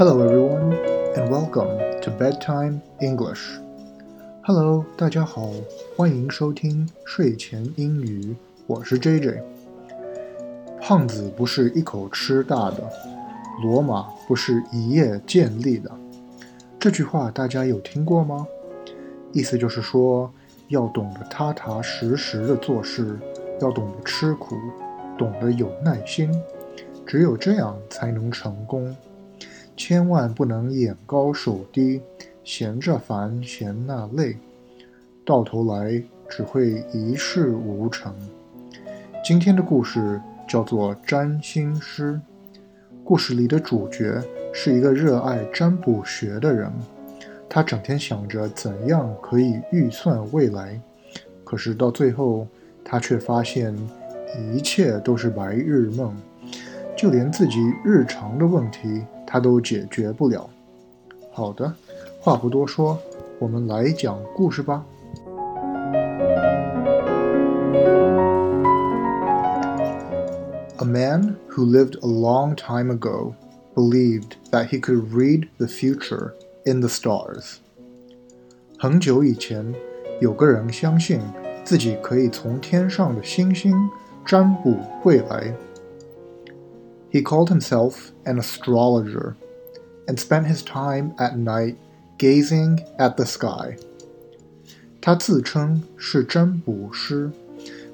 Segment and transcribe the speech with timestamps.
[0.00, 0.72] Hello, everyone,
[1.14, 3.60] and welcome to Bedtime English.
[4.42, 5.50] Hello，大家好，
[5.94, 8.34] 欢迎收听睡前英语，
[8.66, 9.42] 我是 JJ。
[10.80, 12.90] 胖子不是一口吃大的，
[13.62, 15.90] 罗马不是一夜建立的。
[16.78, 18.46] 这句话大家有听过吗？
[19.32, 20.32] 意思就是说，
[20.68, 23.18] 要懂得踏踏实实的做事，
[23.60, 24.56] 要懂得吃苦，
[25.18, 26.32] 懂得有耐心，
[27.04, 28.96] 只有这样才能成功。
[29.82, 32.02] 千万不能眼高手低，
[32.44, 34.36] 闲着烦，嫌那累，
[35.24, 38.14] 到头来只会一事无成。
[39.24, 42.20] 今天的故事叫做占星师。
[43.02, 44.22] 故事里的主角
[44.52, 46.70] 是一个热爱占卜学的人。
[47.48, 50.78] 他整天想着怎样可以预算未来，
[51.42, 52.46] 可是到最后，
[52.84, 53.74] 他却发现
[54.52, 56.14] 一切都是白日梦，
[56.94, 60.50] 就连自己日常的问题他都解决不了。
[61.30, 61.72] 好的，
[62.18, 62.98] 话不多说，
[63.38, 64.84] 我们来讲故事吧。
[70.78, 73.34] A man who lived a long time ago
[73.76, 76.32] believed that he could read the future.
[76.66, 77.56] In the stars。
[78.78, 79.74] 很久以前，
[80.20, 81.18] 有个人相信
[81.64, 83.74] 自己可以从天上的星星
[84.26, 85.54] 占卜未来。
[87.11, 89.35] He called himself an astrologer
[90.07, 91.75] and spent his time at night
[92.17, 93.77] gazing at the sky。
[95.01, 97.31] 他自称是占卜师，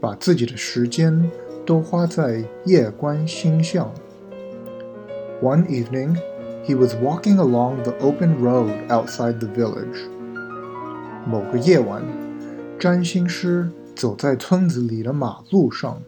[0.00, 1.30] 把自己的时间
[1.64, 3.90] 都花在夜观星象。
[5.40, 6.16] One evening
[6.64, 10.08] he was walking along the open road outside the village.
[11.26, 12.02] 某个夜晚，
[12.78, 16.02] 占星师走在村子里的马路上。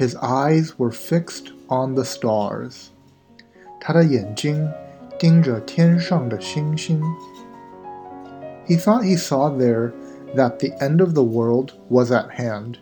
[0.00, 2.88] His eyes were fixed on the stars.
[3.80, 4.68] 他的眼睛
[5.18, 7.00] 盯着天上的星星。
[8.66, 9.92] He thought he saw there
[10.34, 12.76] that the end of the world was at hand,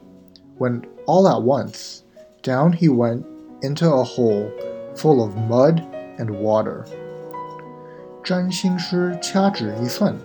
[0.59, 2.00] when all at once
[2.43, 3.22] down he went
[3.61, 4.50] into a hole
[4.97, 5.83] full of mud
[6.19, 6.84] and water。
[8.25, 10.17] 占星师掐指一算，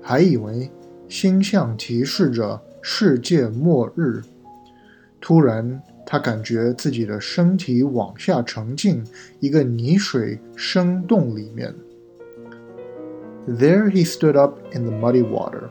[0.00, 0.70] 还以为
[1.08, 4.22] 星象提示着世界末日。
[5.20, 9.02] 突然， 他感觉自己的身体往下沉进
[9.40, 11.74] 一个泥水深洞里面。
[13.46, 15.70] There he stood up in the muddy water,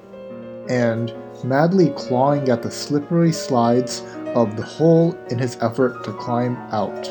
[0.68, 1.12] and
[1.44, 4.02] madly clawing at the slippery slides
[4.36, 7.10] of the hole in his effort to climb out.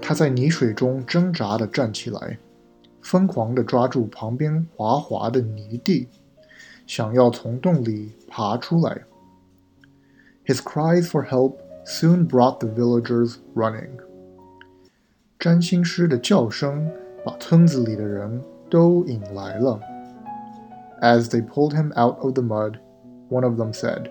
[0.00, 2.38] 他在泥水中挣扎地站起来，
[3.00, 6.08] 疯狂地抓住旁边滑滑的泥地，
[6.86, 9.02] 想要从洞里爬出来。
[10.48, 13.98] His cries for help soon brought the villagers running。
[15.38, 16.90] 占星师的叫声
[17.24, 19.80] 把村子里的人都引来了。
[21.00, 22.78] As they pulled him out of the mud,
[23.28, 24.08] one of them said：“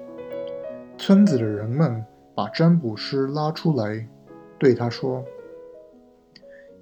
[0.98, 2.06] 村子的人们
[2.36, 4.08] 把占卜师拉出来，
[4.60, 5.24] 对他说。”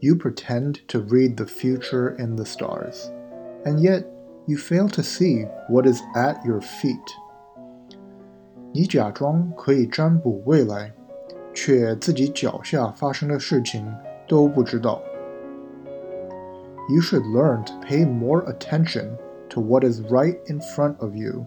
[0.01, 3.09] You pretend to read the future in the stars,
[3.63, 4.05] and yet
[4.47, 6.97] you fail to see what is at your feet.
[8.75, 10.91] 你假装可以占卜未来，
[11.53, 13.85] 却自己脚下发生的事情
[14.27, 15.01] 都不知道。
[16.89, 19.17] You should learn to pay more attention
[19.49, 21.45] to what is right in front of you,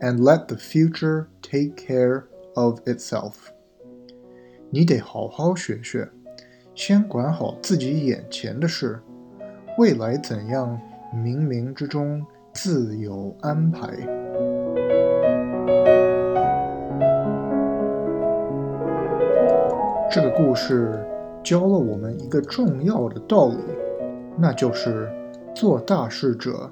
[0.00, 2.24] and let the future take care
[2.54, 3.34] of itself.
[4.70, 6.08] 你得好好学学。
[6.72, 9.00] 先管好自己眼前的事，
[9.76, 10.80] 未来怎样，
[11.12, 12.24] 冥冥之中
[12.54, 14.23] 自有安排。
[20.37, 20.91] 故事
[21.41, 23.55] 教了我们一个重要的道理，
[24.37, 25.09] 那就是
[25.55, 26.69] 做大事者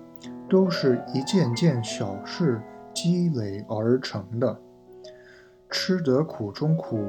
[0.50, 2.62] 都是一件件小事
[2.94, 4.59] 积累而成的。
[5.70, 7.05] 吃得苦中苦，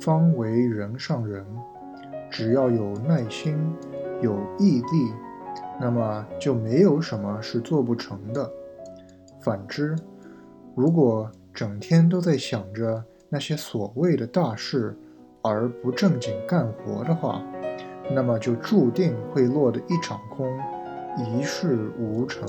[0.00, 1.44] 方为人上人。
[2.30, 3.58] 只要有耐心、
[4.22, 5.12] 有毅力，
[5.78, 8.50] 那么就没有什么是做不成的。
[9.38, 9.94] 反之，
[10.74, 14.96] 如果整天都在想着那些所谓的大事，
[15.42, 17.42] 而不正经干活的话，
[18.14, 20.46] 那么就注定会落得一场空，
[21.18, 22.48] 一事无成。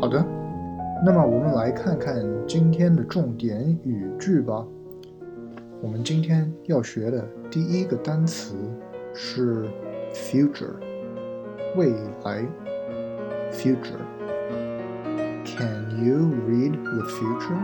[0.00, 0.24] 好的。
[1.04, 4.64] 那么我们来看看今天的重点语句吧。
[5.80, 8.54] 我们今天要学的第一个单词
[9.12, 9.68] 是
[10.12, 10.74] future，
[11.76, 11.92] 未
[12.24, 12.46] 来。
[13.50, 13.98] future。
[15.44, 16.31] Can you
[16.91, 17.59] the future？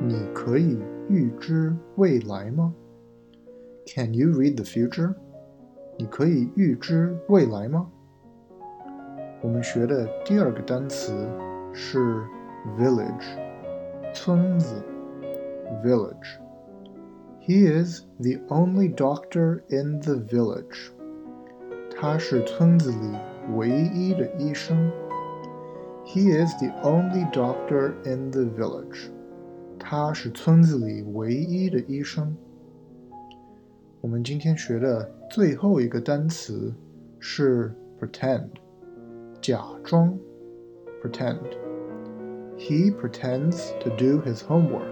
[0.00, 0.78] 你可以
[1.08, 2.74] 预知未来吗？
[3.86, 5.14] Can you read the future？
[5.98, 7.88] 你可以预知未来吗？
[9.42, 11.12] 我们学的第二个单词
[11.72, 12.22] 是
[12.78, 13.24] village，
[14.14, 14.82] 村子，
[15.84, 20.90] village。He is the only doctor in the village。
[22.00, 23.16] 他是村子里
[23.56, 24.90] 唯一的医生。
[26.16, 29.10] He is the only doctor in the village。
[29.78, 32.36] 他是村子里唯一的医生。
[34.00, 36.74] 我们今天学的最后一个单词
[37.18, 38.48] 是 pretend，
[39.40, 40.18] 假装。
[41.02, 44.86] pretend。He pretends to do his homework。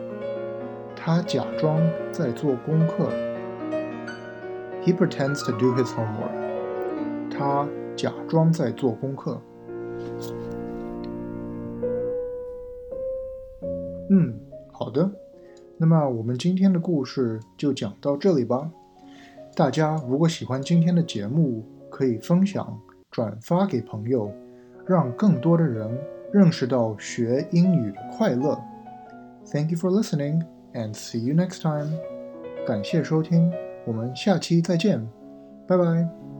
[0.97, 1.81] 他假装
[2.13, 3.11] 在做功课。
[4.83, 7.31] He pretends to do his homework。
[7.31, 9.41] 他假装在做功课。
[14.10, 14.34] 嗯，
[14.72, 15.10] 好的。
[15.78, 18.72] 那么我们今天的故事就讲到这里吧。
[19.56, 22.80] 大家如果喜欢今天的节目，可以分享、
[23.12, 24.32] 转发给朋友，
[24.86, 25.98] 让更多的人
[26.32, 28.60] 认识到学英语的快乐。
[29.52, 30.44] Thank you for listening.
[30.76, 31.90] and see you next time.
[32.68, 33.52] 感谢收听，
[33.86, 35.08] 我们下期再见，
[35.68, 36.35] 拜拜。